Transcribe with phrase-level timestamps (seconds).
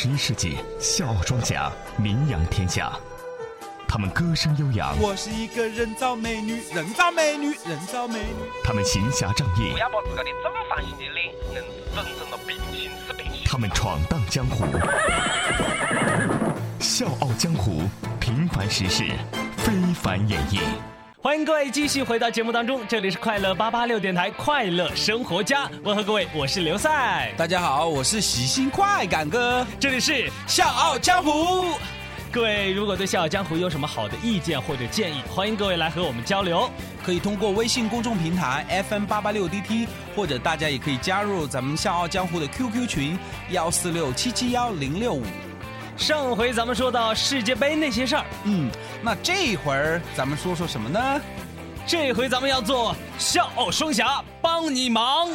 [0.00, 2.92] 十一世纪，笑傲庄稼名扬天下。
[3.88, 8.48] 他们歌声悠扬，我是一个人造美女，人造美女，人造美女。
[8.62, 13.42] 他们行侠仗义不，要把自个的正方形的脸硬是整成了平行四边形。
[13.44, 14.66] 他们闯荡江湖。
[16.78, 17.82] 笑傲江湖，
[18.20, 19.02] 平凡实事，
[19.56, 20.60] 非凡演绎。
[21.20, 31.76] 欢迎各位继续回到节目当中，这里是快乐八八六电台快乐生活家，问候各位，我是刘赛，大家好，我是喜新快感哥，这里是笑傲江湖。
[32.30, 36.70] 各位如果对《笑傲江湖》有什么好的意见或者建议，欢迎各位来和我们交流。
[37.04, 43.18] 可以通过微信公众平台 FM 八八六 DT，或者大家也可以加入咱们笑傲江湖的 QQ 群
[43.50, 45.24] 幺四六七七幺零六五。
[45.98, 48.70] 上回咱们说到世界杯那些事儿，嗯，
[49.02, 51.20] 那这会儿咱们说说什么呢？
[51.86, 55.28] 这回咱们要做笑傲双侠帮你忙。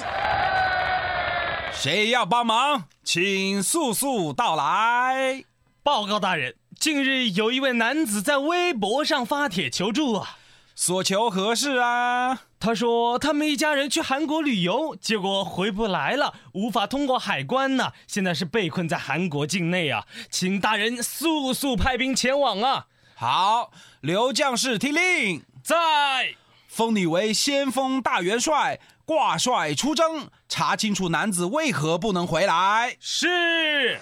[1.74, 5.44] 谁要帮忙，请速速到来。
[5.84, 10.38] 报告大人，近日有一位男子在微博上发帖求助啊。
[10.76, 12.42] 所求何事啊？
[12.60, 22.88] 他说他们一家人去韩国旅游，结果回不来了，无法通过海关呢，现在是被困在韩国境内啊，请大人速速派兵前往啊！
[23.16, 26.36] 好，刘将士听令，在。
[26.68, 32.98] 封你为先锋大元帅，挂帅出征，查清楚男子为何不能回来。
[33.00, 34.00] 是。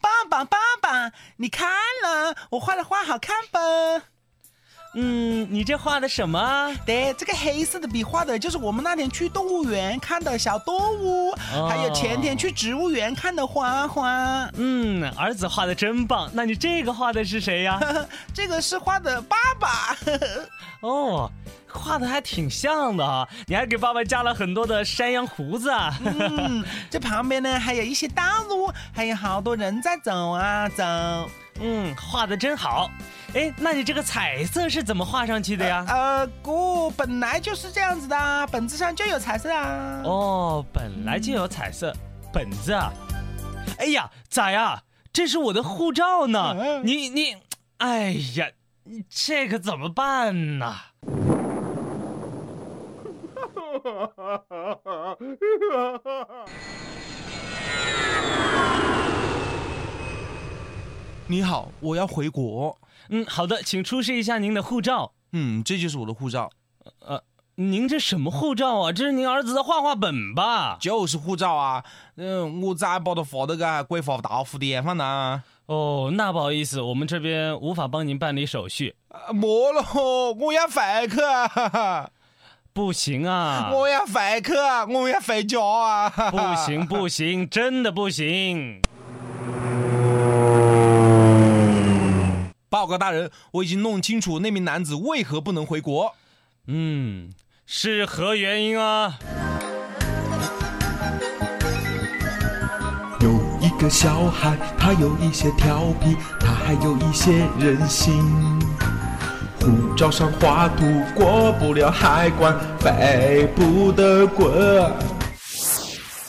[0.00, 1.68] 爸爸，爸爸，你看
[2.02, 4.15] 了我画的画好看吧？
[4.94, 6.72] 嗯，你这画的什么？
[6.86, 14.48] 对，这个黑色的笔画的就是我们那天去动物园看的小动物，哦还有前天去植物园看的花花。
[14.54, 16.30] 嗯，儿子画的真棒。
[16.32, 17.78] 那你这个画的是谁呀？
[18.32, 19.96] 这个是画的爸爸，
[20.80, 21.30] 哦，
[21.68, 23.28] 画的还挺像的啊！
[23.46, 25.94] 你还给爸爸加了很多的山羊胡子啊！
[26.04, 30.82] 嗯， 这旁边呢还有一些道路，还有好多人在走啊走。
[31.60, 32.90] 嗯，画的真好。
[33.36, 35.84] 哎，那你这个彩色是怎么画上去的呀？
[35.88, 40.00] 呃，姑本来就是这样子的啊，本子上就有彩色啊。
[40.04, 41.94] 哦，本来就有彩色
[42.32, 42.90] 本子啊！
[43.76, 44.82] 哎呀，咋呀？
[45.12, 46.56] 这是我的护照呢！
[46.58, 47.36] 嗯你你，
[47.76, 48.48] 哎呀，
[48.84, 50.74] 你这可怎么办呢？
[61.28, 62.78] 你好，我要回国。
[63.08, 65.12] 嗯，好的，请出示一下您的护照。
[65.32, 66.50] 嗯，这就是我的护照，
[67.00, 67.20] 呃
[67.56, 68.92] 您这什么护照啊？
[68.92, 70.76] 这是您儿子的画画本吧？
[70.80, 71.82] 就是护照啊。
[72.16, 75.42] 嗯，我咋把它发到个国发大福地方呢？
[75.66, 78.94] 哦，那不好意思，我们这边无法帮您办理手续。
[79.08, 79.84] 啊没了，
[80.38, 82.10] 我要回去啊！
[82.72, 83.70] 不行啊！
[83.72, 84.84] 我要回去啊！
[84.84, 86.10] 我要回家啊！
[86.30, 88.82] 不行不行，真的不行！
[92.86, 96.14] 报告大人，我已经弄清楚那名男子为何不能回国。
[96.68, 97.32] 嗯，
[97.66, 99.18] 是何原因啊？
[103.20, 108.22] 有一个小孩，他有一些调皮，他还有一些任性。
[109.60, 114.94] 护照上画图过不了海关，飞不得滚。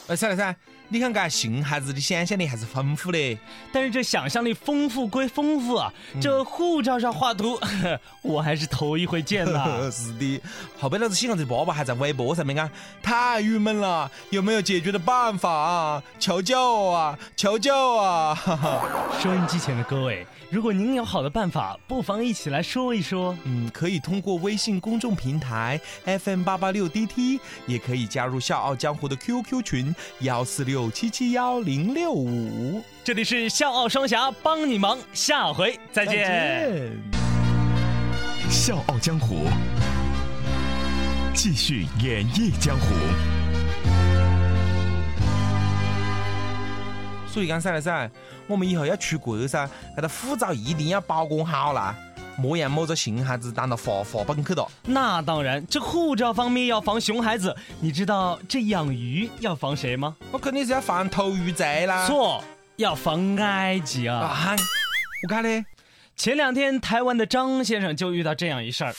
[0.08, 0.56] 哎，噻了噻，
[0.90, 3.38] 你看看熊孩子的想象力还是丰富的。
[3.72, 7.60] 但是这想象力丰富归丰富啊，这护照上画图，
[8.22, 9.90] 我还是头一回见呐。
[9.92, 10.42] 是的，
[10.80, 12.70] 后边老子喜欢这爸爸还在微博上面啊，
[13.02, 16.04] 太郁闷了，有没有解决的办法啊？
[16.20, 17.18] 求救啊！
[17.36, 18.34] 求救啊！
[18.34, 18.82] 哈哈。
[19.22, 23.38] 收音机前的各位，如果您有好的办法，不妨一起来说一说。
[23.44, 32.82] 嗯，可以通过微信公众平台 FM 八八六 DT，也可以加入笑傲江湖的 QQ 群幺四六七七幺零六五。
[33.04, 36.92] 这里是笑傲双侠帮你忙，下回再见。
[38.50, 39.48] 笑傲江湖，
[41.34, 43.37] 继续演绎江湖。
[47.38, 48.10] 所以讲噻了噻，
[48.48, 51.96] 我们以后要出国噻，那个护照一定要保管好啦，
[52.36, 54.68] 莫让某个熊孩子当到罚罚本去了。
[54.82, 60.16] 那当然，这护照方面要防熊孩子，你知道这养鱼要防谁吗？
[60.32, 62.08] 我肯定是要防偷鱼贼啦。
[62.08, 62.44] 错，
[62.78, 64.18] 要防埃及啊！
[64.18, 64.56] 啊！
[65.22, 65.64] 我看嘞，
[66.16, 68.92] 前两天台湾的张先生就遇到这样一事儿。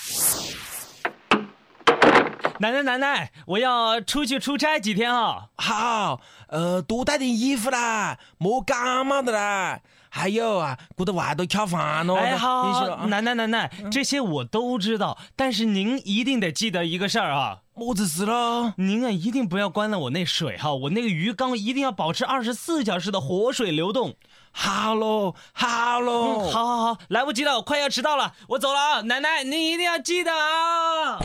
[2.61, 5.47] 奶奶奶奶，我要出去出差几天啊！
[5.57, 9.81] 好，呃，多带点衣服啦，莫感冒的啦。
[10.11, 12.17] 还有啊，过到外头吃饭咯。
[12.17, 17.59] 哎，好奶奶奶奶，这些我都知道，但是您一定得记得一个事儿啊。
[17.75, 18.73] 么子事咯？
[18.79, 24.17] 您啊，一定不要关了我那水哈，我那个鱼缸一定要保持二十四小时的活水流动。
[24.51, 26.41] 好喽，好喽。
[26.41, 29.01] 嗯，好，好，好，来不及了，我快要迟到了，我走了啊！
[29.03, 31.21] 奶奶，您一定要记得啊！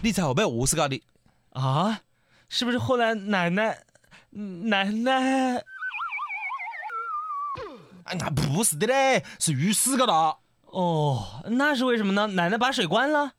[0.00, 1.02] 你猜后背何是搞的？
[1.50, 2.00] 啊，
[2.48, 3.82] 是不是后来奶奶，
[4.30, 5.62] 嗯奶奶？
[8.04, 10.36] 哎呀，不是的嘞，是鱼死搞的。
[10.66, 12.28] 哦，那是为什么呢？
[12.28, 13.32] 奶奶把水关了。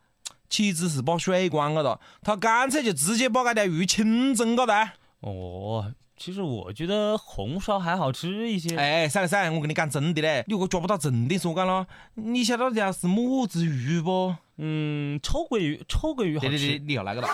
[0.49, 4.91] 岂止是把水关了的，她干脆就直接把那条鱼清蒸了的。
[5.21, 8.75] 哦，其实我觉得红烧还好吃一些。
[8.75, 14.35] 哎，算了算了，我跟你讲真的嘞，你如果抓不到真的说干了，你晓得这条是么子鱼不？
[14.57, 17.29] 嗯，臭鳜鱼，臭鳜鱼好对对对，你又那个了。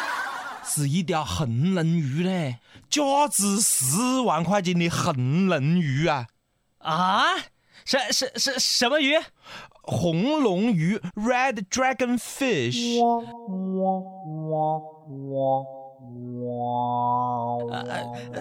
[0.62, 2.58] 是一条横棱鱼嘞，
[2.90, 6.26] 价值十万块钱的横棱鱼啊！
[6.80, 7.24] 啊？
[7.86, 9.14] 什什什什么鱼？
[9.80, 13.00] 红龙鱼 （Red Dragon Fish）。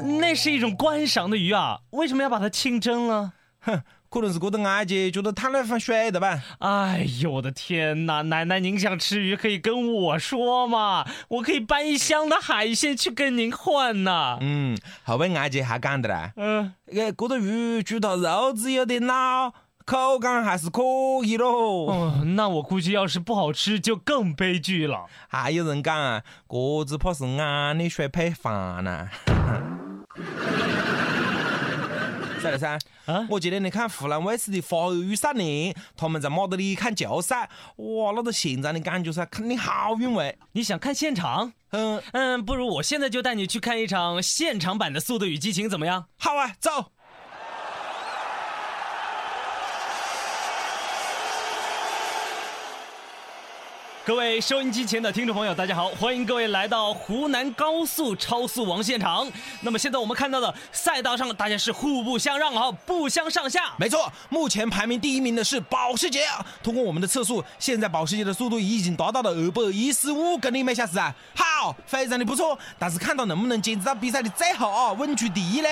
[0.01, 3.33] 那是一种观赏的鱼啊，为什么要把它清蒸了？
[3.59, 6.41] 哼，可能是觉得阿姐觉得贪了番水的吧。
[6.59, 8.21] 哎呦我的天哪！
[8.21, 14.37] 奶奶，您想吃鱼可以跟我说嘛，我可以搬一箱的海鲜去跟您换呐。
[14.39, 19.51] 嗯，后边阿姐还讲的嘞，嗯，呃，这个鱼煮到肉质有点老，
[19.85, 20.81] 口感还是可
[21.25, 21.91] 以咯。
[21.91, 25.07] 哦，那我估计要是不好吃就更悲剧了。
[25.27, 29.09] 还有人讲啊，这只怕是俺的水配饭呢。
[32.41, 32.77] 赛了噻，
[33.07, 40.37] 啊我今天你看湖南卫视的《花儿与少年》，他们在马德里看球赛，哇，那个现场的感觉噻，肯定好韵味。
[40.51, 41.51] 你想看现场？
[41.71, 46.05] 嗯，嗯，不如我现在就带你去看一场现场版的《速度与激情》，怎么样？
[46.17, 46.91] 好啊，走。
[54.07, 59.29] 各位收音机前的听众朋友，大家好，欢迎各位来到湖南高速超速王现场。
[59.59, 63.73] 那么现在我们看到的赛道上，大家是互不相让啊，不相上下。
[63.77, 66.25] 没错，目前排名第一名的是保时捷。
[66.63, 72.57] 通过我们的测速，现在保时捷的速度已经达到了二百一十五公里每小时啊，哈好，非常的不错。
[72.77, 75.67] 但是看到能不能坚持到比赛的最后啊，稳居第一呢？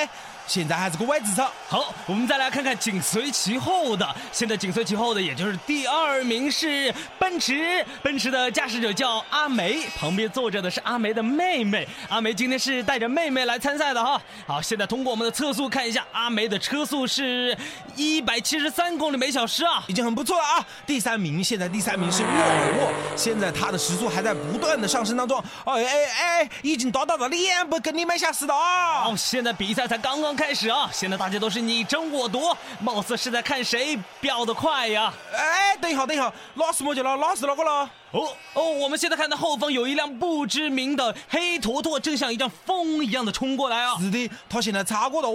[0.48, 1.42] 现在还是个未知数。
[1.68, 11.88] 好，我们再来看看紧随其后的，现在紧随其后的，也就是第二名是奔驰，奔驰的驾驶者叫阿梅，旁边坐着的是阿梅的妹妹。
[12.10, 14.22] 阿梅今天是带着妹妹来参赛的哈。
[14.46, 17.58] 好，现在通过我们的测速看一下，阿梅的车速是
[17.96, 19.84] 一百七十三公里每小时啊。
[19.88, 20.68] 已经很不错了啊！
[20.86, 25.44] 第三名，现在第三名是沃尔沃，现在它的时速还在不断的上升当中。
[25.75, 29.04] 哎哎哎，已经达到了两百公里每小时了啊！
[29.04, 30.89] 好，现在比赛才刚刚开始啊！
[30.94, 35.13] 现在大家都是你争我夺，貌似是在看谁飙得快呀。
[35.36, 37.16] 哎，等一下，等一下，那是么子了？
[37.18, 37.89] 那是哪个了？
[38.16, 43.98] 哦哦，我们现在看到后方有一辆不知名的黑坨坨，正像一阵风一样的冲过来啊！
[44.00, 45.34] 是的，他现在超过了哦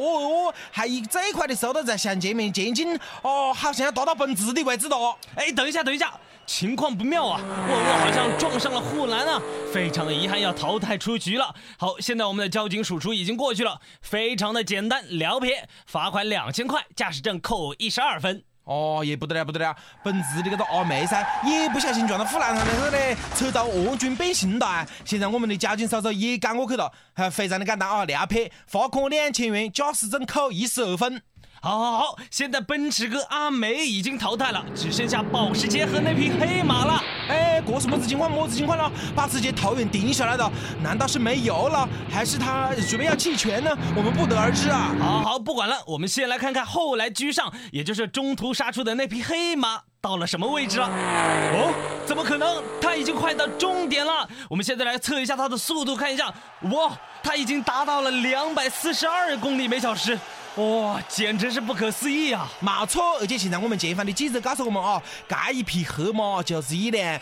[0.49, 5.15] 哦，还以最快的速度在向前面前进，哦，好像要达到奔驰的位置了。
[5.35, 6.11] 哎，等一下，等一下，
[6.47, 7.39] 情况不妙啊！
[7.45, 9.39] 沃尔沃好像撞上了护栏啊，
[9.75, 11.55] 非常的遗憾，要淘汰出局了。
[11.77, 18.43] 好，现在我们的交警叔叔已经过去了，非常的简单了撇，罚款两千块，驾驶证扣一十二分。
[18.65, 19.75] 哦，也不得了，不得了！
[20.05, 24.87] 奔驰的这个阿梅噻，也不小心撞到护栏上面去嘞，扯到恶军变形了！
[25.05, 31.23] 现在我们的交警叔叔也赶过去了，还非常的简单啊，了撇，罚款两千元，驾驶证扣一十二分。
[31.63, 32.19] 好，好，好！
[32.31, 36.99] 现在奔驰哥阿梅已经淘汰了，只剩下保时捷和那匹黑马了。
[37.29, 38.31] 哎，这是么子情况？
[38.31, 38.91] 么子情况了？
[39.15, 40.53] 保时捷头远顶下来的，
[40.83, 43.77] 难道是没油了，还是他准备要弃权呢？
[43.95, 44.97] 我们不得而知啊！
[44.99, 50.87] 好好，不管了，我们先来看看后来居上，也就是中途杀出的那匹黑马到了什么位置了。
[50.87, 51.75] 哦，
[52.07, 52.63] 怎么可能？
[52.81, 54.27] 它已经快到终点了。
[54.49, 56.33] 我们现在来测一下它的速度，看一下，
[56.73, 60.19] 哇，它已经达到了两百四十二公里每小时。
[60.57, 62.51] 哇，简直是不可思议啊！
[62.61, 67.21] 没错，而且现在我们前方的记者告诉我们啊，这一匹黑马就是一辆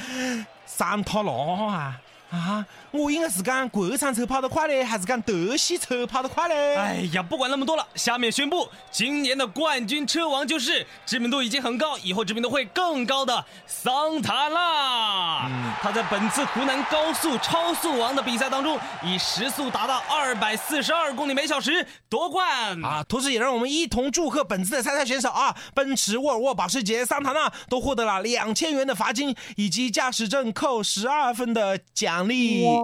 [0.64, 2.66] 桑塔纳啊啊！
[2.90, 6.74] 我应该是讲国产车跑得快嘞，还是讲德系车跑得快嘞？
[6.74, 15.50] 哎呀，不管那么多了，下面宣布今年的冠军车王就是知名度已经很高，以后知名度会更高的桑塔纳。
[15.82, 22.82] 他在本次湖南高速超速王的比赛当中，以时速达到二百四十二公里每小时夺冠。
[22.82, 32.77] 啊，同时也让我们一同祝贺本次的参赛选手啊，奔驰、沃尔沃、保时捷、桑塔纳都获得了两千元的罚金以及驾驶证扣十二分的奖励。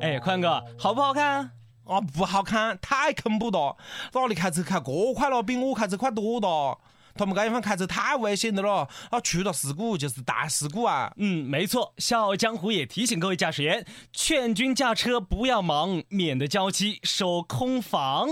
[0.00, 1.50] 哎，宽哥，好不好看？
[1.84, 3.76] 啊，不好看，太恐怖了！
[4.14, 6.78] 哪里开车开这快了，比我开车快多了。
[7.14, 11.12] 他们这地方开车太危险的了，啊，出了事故就是大事故啊！
[11.16, 18.28] 嗯，没错，笑傲江湖也提醒各位驾驶员，劝君驾车不要忙，免得娇妻守空房。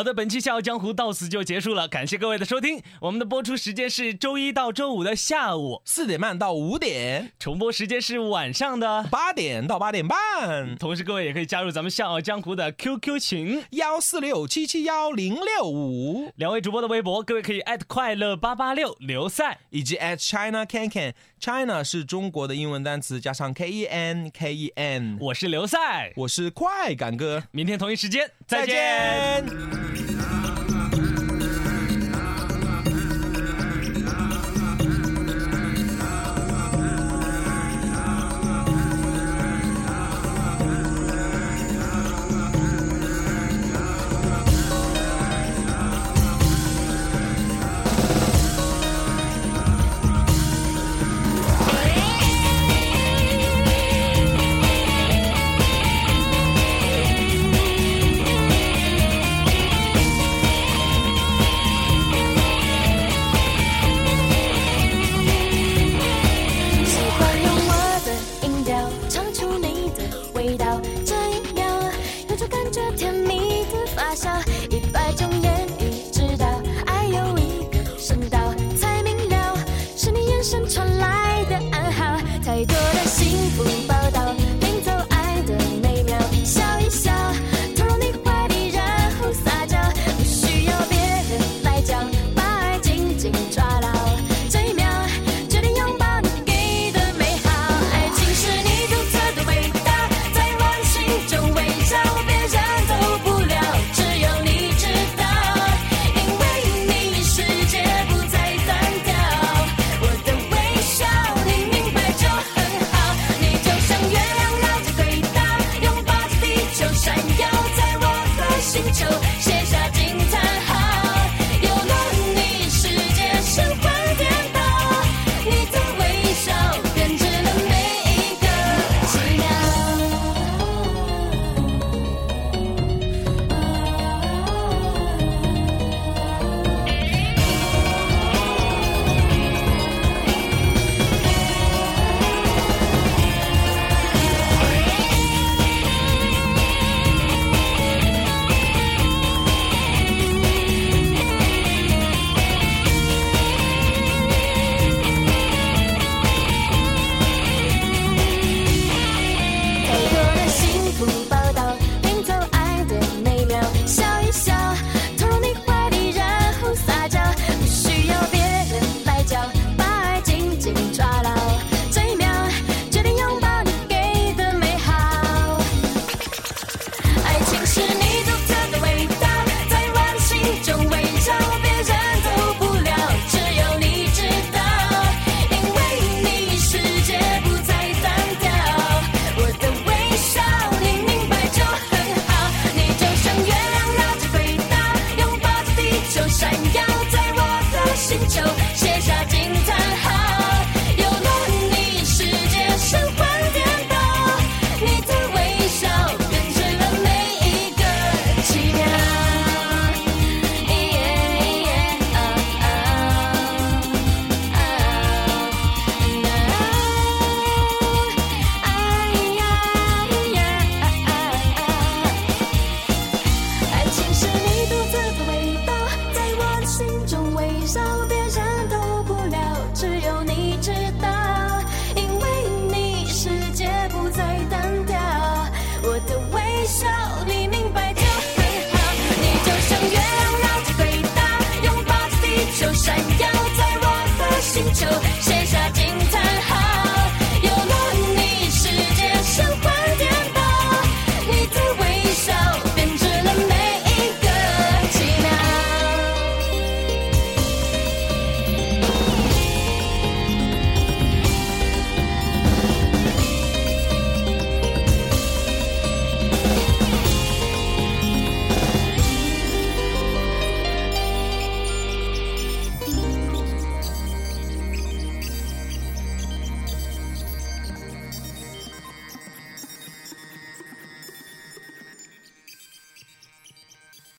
[0.00, 2.82] 好的，本期《笑傲江湖》到此就结束了，感谢各位的收听。
[3.02, 10.74] 我们的播出时间是周一到周五的下午四点半到五点，重播时间是晚上的八点到八点半。
[10.78, 21.12] 同时，各位也可以加入咱们《笑傲江湖》的 QQ 群幺四六七七幺零六五，两位主播的微博，各位可以艾特快乐八八六刘赛，以及 at China Can Can。
[21.38, 25.18] China 是中国的英文单词，加上 K E N K E N。
[25.20, 29.89] 我是刘赛，我是快感哥，明天同一时间再见。
[29.96, 30.39] Yeah.